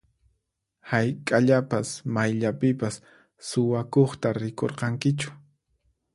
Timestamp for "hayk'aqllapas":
0.91-1.89